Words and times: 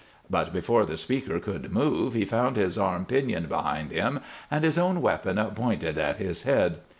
But 0.31 0.51
before 0.51 0.83
the 0.87 0.97
speaker 0.97 1.39
could 1.39 1.71
move 1.71 2.15
he 2.15 2.25
found 2.25 2.55
his 2.57 2.75
arms 2.75 3.05
pinioned 3.07 3.49
behind 3.49 3.91
him 3.91 4.21
and 4.49 4.63
his 4.63 4.75
own 4.79 4.99
weapon 4.99 5.37
pointed 5.53 5.99
at 5.99 6.17
his 6.17 6.41
head. 6.41 6.79